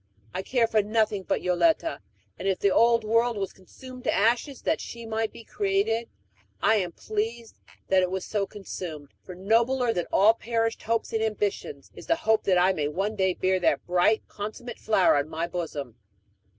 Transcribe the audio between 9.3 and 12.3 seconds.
nobler than all perished hopes and ambitions is the